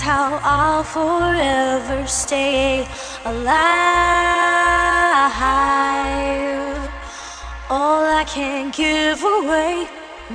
how 0.00 0.38
I'll 0.44 0.84
forever 0.84 2.06
stay 2.06 2.86
alive. 3.24 3.52
All 7.68 8.04
I 8.04 8.24
can 8.24 8.70
give 8.70 9.22
away, 9.24 9.88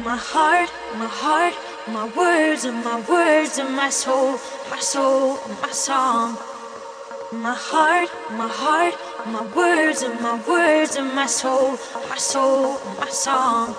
my 0.04 0.18
heart, 0.18 0.70
my 0.96 1.08
heart, 1.08 1.54
my 1.88 2.06
words 2.18 2.66
and 2.66 2.84
my 2.84 3.00
words 3.10 3.58
and 3.58 3.74
my 3.74 3.90
soul, 3.90 4.38
my 4.70 4.80
soul, 4.80 5.38
my 5.62 5.72
song. 5.72 6.38
My 7.32 7.56
heart, 7.56 8.10
my 8.32 8.50
heart, 8.50 8.96
my 9.28 9.44
words 9.56 10.02
and 10.02 10.20
my 10.20 10.36
words 10.48 10.98
and 10.98 11.14
my 11.16 11.26
soul, 11.26 11.78
my 12.10 12.18
soul, 12.18 12.80
my 13.00 13.10
song. 13.10 13.76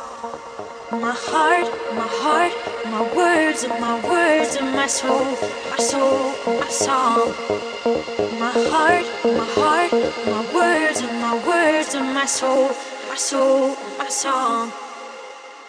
My 0.91 1.15
heart, 1.15 1.67
my 1.95 2.09
heart, 2.23 2.53
my 2.91 3.03
words 3.15 3.65
and 3.65 3.81
my 3.81 3.95
words 4.09 4.57
and 4.57 4.75
my 4.75 4.87
soul, 4.87 5.25
my 5.71 5.77
soul, 5.77 6.35
my 6.47 6.69
song. 6.69 7.35
My 8.39 8.53
heart, 8.71 9.07
my 9.25 9.47
heart, 9.57 9.93
my 10.27 10.55
words 10.55 11.01
and 11.01 11.21
my 11.21 11.35
words 11.47 11.95
and 11.95 12.15
my 12.15 12.25
soul, 12.25 12.69
my 13.09 13.17
soul, 13.17 13.77
my 13.99 14.09
song. 14.09 14.73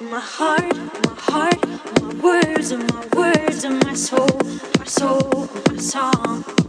My 0.01 0.19
heart, 0.19 0.75
my 1.05 1.15
heart, 1.17 1.67
my 2.01 2.13
words 2.23 2.71
and 2.71 2.83
my 2.93 3.05
words 3.15 3.63
and 3.63 3.83
my 3.83 3.93
soul, 3.93 4.39
my 4.77 4.85
soul, 4.85 5.49
my 5.67 5.77
song 5.77 6.68